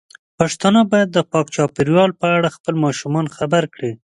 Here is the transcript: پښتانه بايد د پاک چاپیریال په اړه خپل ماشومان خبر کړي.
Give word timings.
پښتانه 0.39 0.81
بايد 0.91 1.09
د 1.13 1.17
پاک 1.31 1.45
چاپیریال 1.55 2.11
په 2.21 2.27
اړه 2.37 2.53
خپل 2.55 2.75
ماشومان 2.85 3.25
خبر 3.37 3.63
کړي. 3.73 3.91